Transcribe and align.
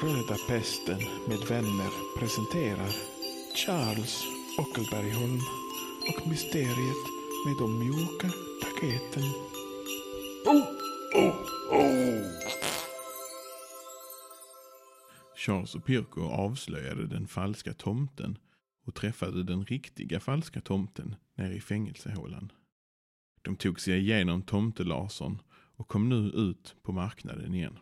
sköra 0.00 0.36
pesten 0.48 0.98
med 1.28 1.38
vänner 1.48 2.18
presenterar 2.18 2.92
Charles 3.54 4.24
Ockelbergholm 4.58 5.40
och 6.08 6.28
Mysteriet 6.28 7.04
med 7.46 7.56
de 7.58 7.78
mjuka 7.78 8.30
paketen. 8.62 9.22
Charles 15.36 15.74
och 15.74 15.84
Pirko 15.84 16.22
avslöjade 16.22 17.06
den 17.06 17.26
falska 17.26 17.74
tomten 17.74 18.38
och 18.86 18.94
träffade 18.94 19.42
den 19.42 19.64
riktiga 19.64 20.20
falska 20.20 20.60
tomten 20.60 21.14
nere 21.34 21.54
i 21.54 21.60
fängelsehålan. 21.60 22.52
De 23.42 23.56
tog 23.56 23.80
sig 23.80 23.98
igenom 23.98 24.42
tomtelasern 24.42 25.38
och 25.76 25.88
kom 25.88 26.08
nu 26.08 26.30
ut 26.30 26.76
på 26.82 26.92
marknaden 26.92 27.54
igen. 27.54 27.78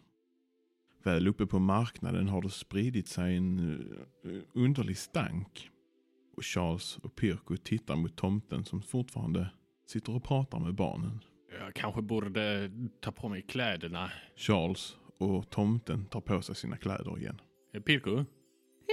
Väl 1.09 1.29
uppe 1.29 1.47
på 1.47 1.59
marknaden 1.59 2.29
har 2.29 2.43
det 2.43 2.51
spridit 2.51 3.09
sig 3.09 3.37
en 3.37 3.59
uh, 4.25 4.43
underlig 4.55 4.97
stank. 4.99 5.71
Och 6.37 6.45
Charles 6.45 6.97
och 7.03 7.17
Pirko 7.17 7.57
tittar 7.57 7.97
mot 7.97 8.17
tomten 8.17 8.65
som 8.65 8.83
fortfarande 8.83 9.51
sitter 9.87 10.15
och 10.15 10.25
pratar 10.25 10.59
med 10.59 10.75
barnen. 10.75 11.21
Jag 11.61 11.75
kanske 11.75 12.03
borde 12.03 12.71
ta 13.01 13.13
på 13.13 13.29
mig 13.29 13.43
kläderna. 13.43 14.11
Charles 14.37 14.97
och 15.19 15.51
tomten 15.51 16.05
tar 16.05 16.21
på 16.21 16.43
sig 16.43 16.55
sina 16.55 16.77
kläder 16.77 17.19
igen. 17.19 17.41
Eh, 17.75 17.81
Pirko, 17.83 18.25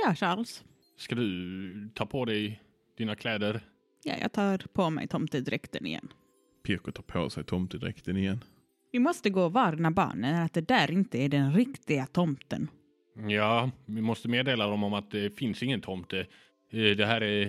Ja, 0.06 0.16
Charles. 0.16 0.64
ska 0.98 1.16
du 1.16 1.90
ta 1.96 2.06
på 2.06 2.26
dig 2.26 2.62
dina 2.98 3.16
kläder? 3.16 3.62
Ja, 4.04 4.14
jag 4.22 4.32
tar 4.32 4.58
på 4.74 4.90
mig 4.90 5.08
tomtedräkten 5.08 5.86
igen. 5.86 6.08
Pirko 6.64 6.92
tar 6.92 7.04
på 7.04 7.30
sig 7.30 7.44
tomtedräkten 7.44 8.18
igen. 8.18 8.44
Vi 8.96 9.00
måste 9.00 9.30
gå 9.30 9.44
och 9.44 9.54
varna 9.54 9.92
barnen 9.92 10.36
att 10.44 10.54
det 10.54 10.62
där 10.68 10.92
inte 10.92 11.18
är 11.18 11.30
den 11.30 11.54
riktiga 11.54 12.06
tomten. 12.06 12.68
Ja, 13.28 13.72
vi 13.86 14.02
måste 14.02 14.28
meddela 14.28 14.68
dem 14.68 14.84
om 14.84 14.94
att 14.94 15.12
det 15.12 15.38
finns 15.38 15.64
ingen 15.64 15.82
tomte. 15.82 16.20
Eh, 16.72 16.98
Det 16.98 17.06
här 17.06 17.22
är... 17.24 17.46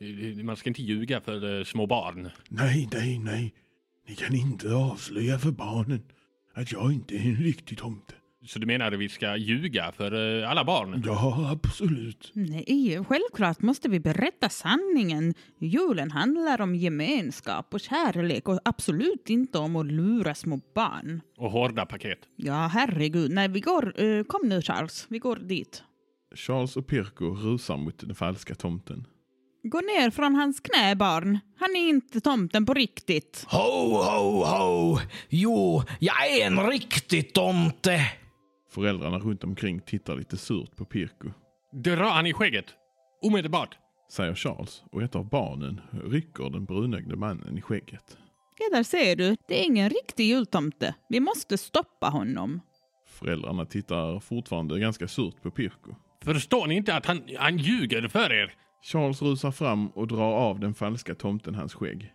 eh, 0.00 0.44
Man 0.44 0.56
ska 0.56 0.70
inte 0.70 0.82
ljuga 0.82 1.20
för 1.20 1.58
eh, 1.58 1.64
små 1.64 1.86
barn. 1.86 2.30
Nej, 2.48 2.88
nej, 2.92 3.18
nej. 3.18 3.54
Ni 4.08 4.14
kan 4.14 4.34
inte 4.34 4.74
avslöja 4.74 5.38
för 5.38 5.50
barnen 5.50 6.02
att 6.54 6.72
jag 6.72 6.92
inte 6.92 7.14
är 7.16 7.20
en 7.20 7.36
riktig 7.36 7.78
tomte. 7.78 8.14
Så 8.46 8.58
du 8.58 8.66
menar 8.66 8.92
att 8.92 8.98
vi 8.98 9.08
ska 9.08 9.36
ljuga 9.36 9.92
för 9.92 10.40
eh, 10.42 10.50
alla 10.50 10.64
barn? 10.64 11.02
Ja, 11.06 11.50
absolut. 11.52 12.30
Nej, 12.34 13.04
självklart 13.08 13.62
måste 13.62 13.88
vi 13.88 14.00
berätta 14.00 14.48
sanningen. 14.48 15.34
Julen 15.60 16.10
handlar 16.10 16.60
om 16.60 16.74
gemenskap 16.74 17.74
och 17.74 17.80
kärlek 17.80 18.48
och 18.48 18.60
absolut 18.64 19.30
inte 19.30 19.58
om 19.58 19.76
att 19.76 19.86
lura 19.86 20.34
små 20.34 20.60
barn. 20.74 21.20
Och 21.38 21.50
hårda 21.50 21.86
paket. 21.86 22.18
Ja, 22.36 22.70
herregud. 22.72 23.30
Nej, 23.30 23.48
vi 23.48 23.60
går... 23.60 24.02
eh, 24.02 24.22
kom 24.24 24.48
nu, 24.48 24.62
Charles. 24.62 25.06
Vi 25.10 25.18
går 25.18 25.36
dit. 25.36 25.82
Charles 26.34 26.76
och 26.76 26.86
Pirko 26.86 27.24
rusar 27.34 27.76
mot 27.76 27.98
den 27.98 28.14
falska 28.14 28.54
tomten. 28.54 29.06
Gå 29.62 29.78
ner 29.80 30.10
från 30.10 30.34
hans 30.34 30.60
knä, 30.60 30.96
barn. 30.96 31.38
Han 31.58 31.76
är 31.76 31.88
inte 31.88 32.20
tomten 32.20 32.66
på 32.66 32.74
riktigt. 32.74 33.44
Ho, 33.48 33.96
ho, 34.02 34.44
ho! 34.44 34.98
Jo, 35.28 35.82
jag 35.98 36.26
är 36.30 36.46
en 36.46 36.66
riktig 36.70 37.32
tomte! 37.32 38.00
Föräldrarna 38.70 39.18
runt 39.18 39.44
omkring 39.44 39.80
tittar 39.80 40.16
lite 40.16 40.36
surt 40.36 40.76
på 40.76 40.84
Pirko, 40.84 41.30
Dra 41.72 42.08
han 42.10 42.26
i 42.26 42.32
skägget! 42.32 42.66
Omedelbart! 43.22 43.78
säger 44.10 44.34
Charles 44.34 44.82
och 44.92 45.02
ett 45.02 45.16
av 45.16 45.28
barnen 45.28 45.80
rycker 46.04 46.50
den 46.50 46.64
brunögde 46.64 47.16
mannen 47.16 47.58
i 47.58 47.62
skägget. 47.62 48.18
Ja, 48.58 48.76
där 48.76 48.82
ser 48.82 49.16
du. 49.16 49.36
Det 49.48 49.60
är 49.60 49.64
ingen 49.64 49.90
riktig 49.90 50.24
jultomte. 50.24 50.94
Vi 51.08 51.20
måste 51.20 51.58
stoppa 51.58 52.08
honom. 52.08 52.60
Föräldrarna 53.06 53.64
tittar 53.64 54.20
fortfarande 54.20 54.78
ganska 54.78 55.08
surt 55.08 55.42
på 55.42 55.50
Pirko. 55.50 55.94
Förstår 56.24 56.66
ni 56.66 56.74
inte 56.74 56.94
att 56.94 57.06
han, 57.06 57.22
han 57.38 57.58
ljuger 57.58 58.08
för 58.08 58.32
er? 58.32 58.54
Charles 58.82 59.22
rusar 59.22 59.50
fram 59.50 59.88
och 59.88 60.06
drar 60.06 60.32
av 60.32 60.60
den 60.60 60.74
falska 60.74 61.14
tomten 61.14 61.54
hans 61.54 61.74
skägg. 61.74 62.12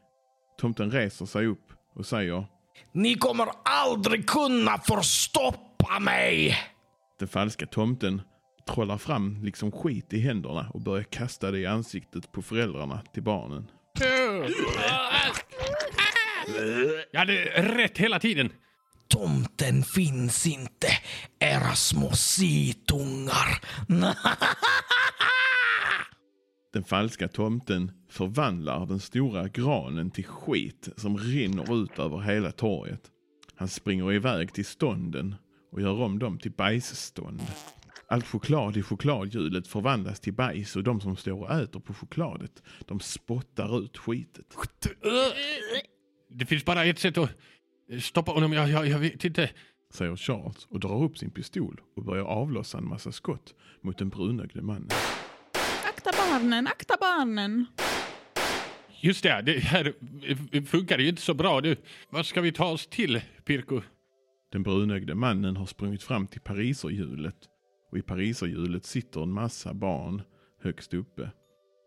Tomten 0.58 0.92
reser 0.92 1.26
sig 1.26 1.48
upp 1.48 1.74
och 1.96 2.06
säger 2.06 2.46
Ni 2.92 3.16
kommer 3.16 3.48
aldrig 3.64 4.28
kunna 4.28 4.78
förstoppa 4.78 5.73
mig! 6.00 6.58
Den 7.20 7.28
falska 7.28 7.66
tomten 7.66 8.22
trollar 8.68 8.98
fram 8.98 9.44
liksom 9.44 9.72
skit 9.72 10.14
i 10.14 10.20
händerna 10.20 10.70
och 10.74 10.82
börjar 10.82 11.04
kasta 11.04 11.52
det 11.52 11.60
i 11.60 11.66
ansiktet 11.66 12.32
på 12.32 12.42
föräldrarna 12.42 13.02
till 13.14 13.24
barnen. 13.24 13.68
Jag 17.12 17.20
hade 17.20 17.34
rätt 17.78 17.98
hela 17.98 18.20
tiden. 18.20 18.50
Tomten 19.08 19.84
finns 19.84 20.48
inte, 20.48 20.88
era 21.40 21.76
små 21.76 22.12
situngar. 22.12 23.60
Den 26.74 26.84
falska 26.84 27.28
tomten 27.28 27.92
förvandlar 28.10 28.86
den 28.86 29.00
stora 29.00 29.48
granen 29.48 30.12
till 30.12 30.26
skit 30.26 30.90
som 30.98 31.18
rinner 31.18 31.84
ut 31.84 32.00
över 32.00 32.20
hela 32.20 32.52
torget. 32.52 33.02
Han 33.56 33.68
springer 33.68 34.14
iväg 34.14 34.54
till 34.54 34.66
stånden 34.66 35.36
och 35.74 35.82
gör 35.82 36.02
om 36.02 36.20
dem 36.20 36.40
till 36.40 36.52
bajsstånd. 36.52 37.42
Allt 38.08 38.26
choklad 38.26 38.78
i 38.78 38.84
chokladhjulet 38.84 39.68
förvandlas 39.68 40.20
till 40.20 40.34
bajs 40.34 40.76
och 40.76 40.84
de 40.84 41.02
som 41.02 41.16
står 41.16 41.42
och 41.42 41.52
äter 41.52 41.80
på 41.80 41.94
chokladet, 41.94 42.64
de 42.88 43.00
spottar 43.00 43.84
ut 43.84 43.98
skitet. 43.98 44.58
Det 46.30 46.46
finns 46.46 46.66
bara 46.66 46.86
ett 46.86 47.00
sätt 47.00 47.18
att 47.18 47.30
stoppa 48.02 48.32
honom. 48.32 48.54
Jag, 48.54 48.70
jag, 48.70 48.88
jag 48.88 49.00
vet 49.00 49.26
inte. 49.26 49.50
Säger 49.94 50.16
Charles 50.16 50.66
och 50.70 50.80
drar 50.80 51.04
upp 51.04 51.18
sin 51.18 51.32
pistol 51.32 51.82
och 51.96 52.04
börjar 52.04 52.24
avlossa 52.24 52.78
en 52.78 52.88
massa 52.88 53.12
skott 53.12 53.56
mot 53.82 53.98
den 53.98 54.10
brunögde 54.10 54.62
mannen. 54.62 54.90
Akta 55.88 56.12
barnen, 56.18 56.68
akta 56.68 56.96
barnen. 57.00 57.66
Just 59.02 59.24
det, 59.24 59.42
det 59.42 59.60
här 59.60 59.94
funkar 60.66 61.00
ju 61.00 61.10
inte 61.10 61.22
så 61.22 61.34
bra. 61.34 61.62
Du, 61.62 61.76
vad 62.10 62.26
ska 62.26 62.42
vi 62.42 62.52
ta 62.52 62.66
oss 62.66 62.88
till, 62.88 63.22
Pirko? 63.46 63.82
Den 64.54 64.64
brunögde 64.64 65.16
mannen 65.16 65.58
har 65.58 65.66
sprungit 65.66 66.04
fram 66.04 66.28
till 66.28 66.42
pariserhjulet 66.42 67.36
och 67.92 67.98
i 67.98 68.02
pariserhjulet 68.02 68.86
sitter 68.86 69.24
en 69.24 69.32
massa 69.32 69.74
barn 69.74 70.22
högst 70.62 70.94
uppe. 70.94 71.30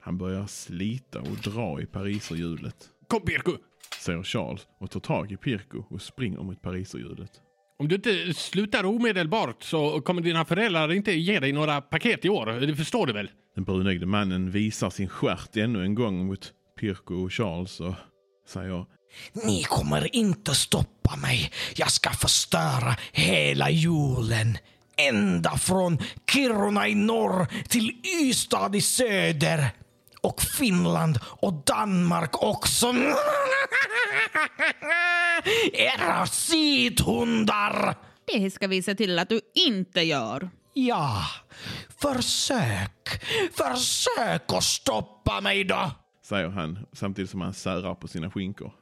Han 0.03 0.19
börjar 0.19 0.47
slita 0.47 1.21
och 1.21 1.37
dra 1.45 1.81
i 1.81 1.87
pariserhjulet, 1.87 2.77
Kom, 3.09 3.21
Pirko! 3.21 3.53
säger 4.01 4.23
Charles 4.23 4.67
och 4.81 4.91
tar 4.91 5.01
tag 5.01 5.33
i 5.33 5.37
Pirko 5.37 5.85
och 5.89 6.03
springer 6.03 6.39
mot 6.39 6.63
pariserhjulet. 6.63 7.31
Om 7.79 7.89
du 7.89 7.95
inte 7.95 8.35
slutar 8.35 8.85
omedelbart 8.85 9.63
så 9.63 10.01
kommer 10.01 10.23
dina 10.23 10.45
föräldrar 10.45 10.93
inte 10.93 11.13
ge 11.13 11.41
dig 11.41 11.53
några 11.53 11.81
paket 11.81 12.25
i 12.25 12.29
år. 12.29 12.47
Det 12.47 12.77
förstår 12.77 13.07
du 13.07 13.13
väl? 13.13 13.31
Den 13.55 13.65
brunögde 13.65 14.07
mannen 14.07 14.51
visar 14.51 14.91
sin 14.91 15.09
stjärt 15.09 15.57
ännu 15.57 15.83
en 15.83 15.95
gång 15.95 16.27
mot 16.27 16.53
Pirko 16.81 17.15
och 17.15 17.33
Charles 17.33 17.81
och 17.81 17.95
säger 18.47 18.87
Ni 19.33 19.63
kommer 19.63 20.17
inte 20.17 20.55
stoppa 20.55 21.17
mig. 21.17 21.53
Jag 21.75 21.91
ska 21.91 22.11
förstöra 22.11 22.97
hela 23.13 23.71
julen. 23.71 24.59
Ända 24.97 25.59
från 25.59 25.99
Kiruna 26.31 26.89
i 26.89 26.95
norr 26.95 27.47
till 27.69 27.93
Ystad 28.23 28.77
i 28.77 28.81
söder. 28.81 29.71
Och 30.21 30.43
Finland 30.43 31.19
och 31.25 31.53
Danmark 31.53 32.43
också. 32.43 32.87
Era 35.73 36.27
sithundar! 36.27 37.95
Det 38.27 38.51
ska 38.51 38.67
vi 38.67 38.83
se 38.83 38.95
till 38.95 39.19
att 39.19 39.29
du 39.29 39.41
inte 39.55 40.01
gör. 40.01 40.51
Ja, 40.75 41.25
försök. 41.99 43.25
Försök 43.53 44.53
att 44.53 44.65
stoppa 44.65 45.41
mig 45.41 45.65
då. 45.65 45.91
säger 46.25 46.49
han 46.49 46.87
samtidigt 46.93 47.31
som 47.31 47.41
han 47.41 47.55
särar 47.55 47.95
på 47.95 48.09
sina 48.09 48.31
skinkor. 48.31 48.73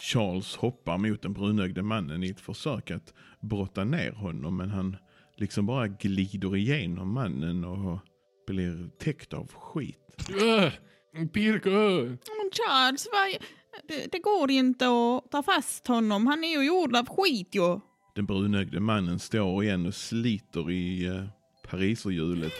Charles 0.00 0.56
hoppar 0.56 0.98
mot 0.98 1.22
den 1.22 1.32
brunögde 1.32 1.82
mannen 1.82 2.24
i 2.24 2.30
ett 2.30 2.40
försök 2.40 2.90
att 2.90 3.14
brotta 3.40 3.84
ner 3.84 4.12
honom 4.12 4.56
men 4.56 4.70
han 4.70 4.96
liksom 5.36 5.66
bara 5.66 5.88
glider 5.88 6.56
igenom 6.56 7.12
mannen 7.12 7.64
och 7.64 7.98
blir 8.46 8.90
täckt 8.98 9.34
av 9.34 9.52
skit. 9.52 10.30
Uh, 10.30 11.26
Pirko! 11.26 11.70
Men 12.08 12.50
Charles, 12.52 13.08
vad... 13.12 13.42
Det, 13.88 14.12
det 14.12 14.18
går 14.18 14.50
inte 14.50 14.86
att 14.86 15.30
ta 15.30 15.42
fast 15.42 15.86
honom. 15.86 16.26
Han 16.26 16.44
är 16.44 16.48
ju 16.48 16.66
gjord 16.66 16.96
av 16.96 17.06
skit 17.08 17.48
ju. 17.54 17.80
Den 18.14 18.26
brunögde 18.26 18.80
mannen 18.80 19.18
står 19.18 19.64
igen 19.64 19.86
och 19.86 19.94
sliter 19.94 20.70
i 20.70 21.06
eh, 21.06 21.24
pariserhjulet. 21.70 22.52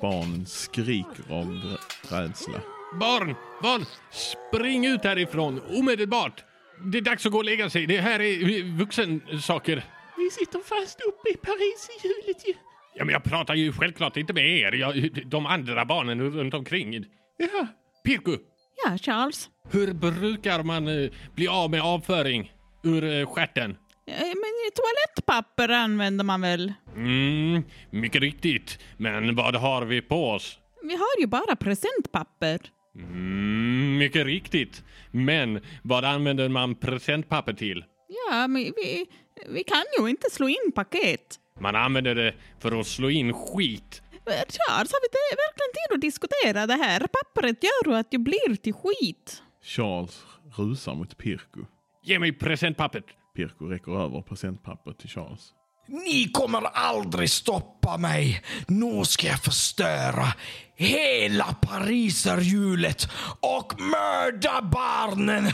Barnen 0.00 0.46
skriker 0.46 1.32
av 1.32 1.46
rä- 1.46 1.78
rädsla. 2.10 2.62
Barn! 2.92 3.34
Barn! 3.62 3.84
Spring 4.10 4.86
ut 4.86 5.04
härifrån 5.04 5.60
omedelbart! 5.78 6.44
Det 6.92 6.98
är 6.98 7.02
dags 7.02 7.26
att 7.26 7.32
gå 7.32 7.38
och 7.38 7.44
lägga 7.44 7.70
sig. 7.70 7.86
Det 7.86 8.00
här 8.00 8.20
är 8.20 8.76
vuxensaker. 8.78 9.84
Vi 10.16 10.30
sitter 10.30 10.58
fast 10.58 11.00
uppe 11.00 11.30
i 11.30 11.36
pariserhjulet 11.36 12.48
ju. 12.48 12.54
Ja, 12.94 13.04
men 13.04 13.12
jag 13.12 13.24
pratar 13.24 13.54
ju 13.54 13.72
självklart 13.72 14.16
inte 14.16 14.32
med 14.32 14.46
er. 14.58 14.72
Jag, 14.72 15.10
de 15.26 15.46
andra 15.46 15.84
barnen 15.84 16.20
runt 16.32 16.54
omkring. 16.54 17.04
Ja, 17.36 17.66
Pirko! 18.04 18.36
Ja, 18.84 18.98
Charles. 18.98 19.48
Hur 19.70 19.92
brukar 19.92 20.62
man 20.62 20.88
eh, 20.88 21.10
bli 21.34 21.48
av 21.48 21.70
med 21.70 21.80
avföring 21.82 22.52
ur 22.84 23.04
eh, 23.20 23.26
stjärten? 23.26 23.70
Eh, 24.06 24.14
Men 24.20 24.70
toalettpapper 24.74 25.68
använder 25.68 26.24
man 26.24 26.40
väl? 26.40 26.72
Mm, 26.96 27.62
mycket 27.90 28.20
riktigt. 28.20 28.78
Men 28.96 29.34
vad 29.36 29.56
har 29.56 29.82
vi 29.84 30.02
på 30.02 30.30
oss? 30.30 30.58
Vi 30.82 30.96
har 30.96 31.20
ju 31.20 31.26
bara 31.26 31.56
presentpapper. 31.56 32.58
Mm, 32.98 33.98
mycket 33.98 34.26
riktigt. 34.26 34.84
Men 35.10 35.60
vad 35.82 36.04
använder 36.04 36.48
man 36.48 36.74
presentpapper 36.74 37.52
till? 37.52 37.84
Ja, 38.30 38.48
men 38.48 38.62
vi, 38.62 39.06
vi 39.48 39.64
kan 39.64 39.84
ju 39.98 40.08
inte 40.10 40.30
slå 40.30 40.48
in 40.48 40.72
paket. 40.74 41.38
Man 41.60 41.76
använder 41.76 42.14
det 42.14 42.34
för 42.58 42.80
att 42.80 42.86
slå 42.86 43.10
in 43.10 43.32
skit. 43.32 44.02
Charles, 44.26 44.92
har 44.92 45.00
vi 45.00 45.06
inte 45.06 45.18
verkligen 45.46 45.72
tid 45.74 45.94
att 45.94 46.00
diskutera 46.00 46.66
det 46.66 46.84
här? 46.84 47.00
Pappret 47.00 47.64
gör 47.64 47.92
ju 47.92 47.98
att 47.98 48.10
det 48.10 48.18
blir 48.18 48.56
till 48.56 48.72
skit. 48.74 49.42
Charles 49.62 50.24
rusar 50.56 50.94
mot 50.94 51.18
Pirko. 51.18 51.60
Ge 52.02 52.18
mig 52.18 52.32
presentpappret. 52.32 53.04
Pirko 53.36 53.64
räcker 53.64 54.04
över 54.04 54.22
presentpappret 54.22 54.98
till 54.98 55.08
Charles. 55.08 55.52
Ni 55.88 56.28
kommer 56.32 56.62
aldrig 56.72 57.30
stoppa 57.30 57.98
mig. 57.98 58.42
Nu 58.66 59.04
ska 59.04 59.26
jag 59.26 59.42
förstöra 59.42 60.26
hela 60.74 61.44
pariserhjulet 61.44 63.10
och 63.40 63.80
mörda 63.80 64.62
barnen. 64.62 65.44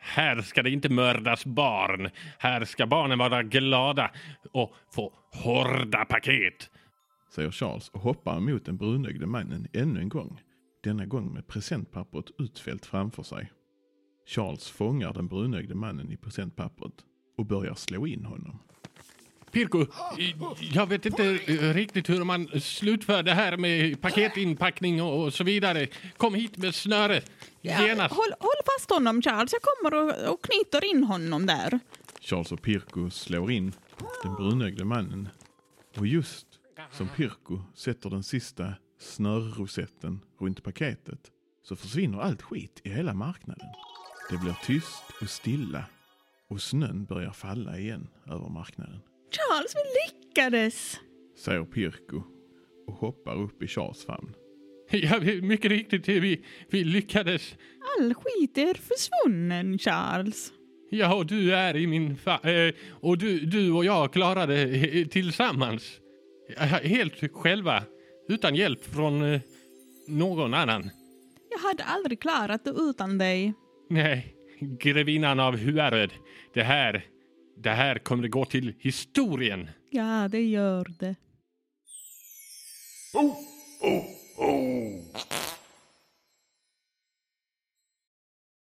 Här 0.00 0.42
ska 0.42 0.62
det 0.62 0.70
inte 0.70 0.88
mördas 0.88 1.44
barn. 1.44 2.10
Här 2.38 2.64
ska 2.64 2.86
barnen 2.86 3.18
vara 3.18 3.42
glada 3.42 4.10
och 4.52 4.74
få 4.94 5.12
hårda 5.32 6.04
paket. 6.04 6.70
Säger 7.34 7.50
Charles 7.50 7.88
och 7.88 8.00
hoppar 8.00 8.36
emot 8.36 8.64
den 8.64 8.76
brunögde 8.76 9.26
mannen 9.26 9.68
ännu 9.72 10.00
en 10.00 10.08
gång. 10.08 10.40
Denna 10.84 11.06
gång 11.06 11.34
med 11.34 11.46
presentpappret 11.46 12.24
utfällt 12.38 12.86
framför 12.86 13.22
sig. 13.22 13.50
Charles 14.26 14.68
fångar 14.68 15.12
den 15.12 15.28
brunögde 15.28 15.74
mannen 15.74 16.12
i 16.12 16.16
presentpappret 16.16 16.92
och 17.36 17.46
börjar 17.46 17.74
slå 17.74 18.06
in 18.06 18.24
honom. 18.24 18.58
Pirko, 19.52 19.86
jag 20.72 20.86
vet 20.86 21.06
inte 21.06 21.34
riktigt 21.72 22.08
hur 22.08 22.24
man 22.24 22.48
slutför 22.60 23.22
det 23.22 23.32
här 23.32 23.56
med 23.56 24.00
paketinpackning 24.00 25.02
och 25.02 25.34
så 25.34 25.44
vidare. 25.44 25.86
Kom 26.16 26.34
hit 26.34 26.56
med 26.56 26.74
snöre. 26.74 27.22
Genast. 27.60 28.14
håll, 28.14 28.32
håll 28.40 28.62
fast 28.76 28.90
honom, 28.90 29.22
Charles. 29.22 29.52
Jag 29.52 29.62
kommer 29.62 29.94
och, 30.02 30.32
och 30.32 30.44
knyter 30.44 30.90
in 30.90 31.04
honom 31.04 31.46
där. 31.46 31.80
Charles 32.20 32.52
och 32.52 32.62
Pirko 32.62 33.10
slår 33.10 33.50
in 33.50 33.72
den 34.22 34.34
brunögde 34.34 34.84
mannen. 34.84 35.28
Och 35.98 36.06
just 36.06 36.46
som 36.92 37.08
Pirko 37.08 37.60
sätter 37.74 38.10
den 38.10 38.22
sista 38.22 38.74
snörrosetten 39.00 40.20
runt 40.40 40.62
paketet 40.62 41.20
så 41.62 41.76
försvinner 41.76 42.18
allt 42.18 42.42
skit 42.42 42.80
i 42.84 42.90
hela 42.90 43.14
marknaden. 43.14 43.68
Det 44.30 44.36
blir 44.36 44.54
tyst 44.64 45.02
och 45.20 45.30
stilla 45.30 45.84
och 46.48 46.60
snön 46.62 47.04
börjar 47.04 47.30
falla 47.32 47.78
igen 47.78 48.08
över 48.26 48.48
marknaden. 48.48 49.00
Charles, 49.30 49.74
vi 49.74 49.82
lyckades! 50.26 51.00
Säger 51.44 51.64
Pirko 51.64 52.22
och 52.86 52.94
hoppar 52.94 53.34
upp 53.42 53.62
i 53.62 53.66
Charles 53.66 54.04
famn. 54.04 54.34
Ja, 54.90 55.18
vi- 55.18 55.42
mycket 55.42 55.70
riktigt. 55.70 56.08
Vi, 56.08 56.44
vi 56.70 56.84
lyckades. 56.84 57.54
All 57.98 58.14
skit 58.14 58.58
är 58.58 58.74
försvunnen, 58.74 59.78
Charles. 59.78 60.52
Ja, 60.90 61.14
och 61.14 61.26
du 61.26 61.54
är 61.54 61.76
i 61.76 61.86
min 61.86 62.16
fa- 62.16 62.68
eh, 62.68 62.74
Och 62.90 63.18
du, 63.18 63.40
du 63.40 63.72
och 63.72 63.84
jag 63.84 64.12
klarade 64.12 64.68
tillsammans. 65.10 66.00
Helt 66.82 67.32
själva. 67.32 67.82
Utan 68.28 68.54
hjälp 68.54 68.84
från 68.84 69.22
eh, 69.34 69.40
någon 70.08 70.54
annan. 70.54 70.90
Jag 71.50 71.58
hade 71.58 71.84
aldrig 71.84 72.20
klarat 72.20 72.64
det 72.64 72.70
utan 72.70 73.18
dig. 73.18 73.54
Nej, 73.88 74.34
grevinnan 74.60 75.40
av 75.40 75.56
Huaröd. 75.56 76.12
Det 76.54 76.62
här, 76.62 77.04
det 77.56 77.70
här 77.70 77.98
kommer 77.98 78.28
gå 78.28 78.44
till 78.44 78.74
historien. 78.78 79.68
Ja, 79.90 80.28
det 80.28 80.42
gör 80.42 80.92
det. 80.98 81.14
Oh, 83.14 83.36
oh, 83.80 84.04
oh. 84.36 85.02